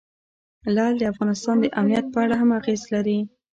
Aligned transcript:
لعل 0.75 0.93
د 0.99 1.03
افغانستان 1.11 1.55
د 1.61 1.65
امنیت 1.79 2.05
په 2.13 2.19
اړه 2.23 2.35
هم 2.41 2.49
اغېز 2.59 2.81
لري. 2.93 3.19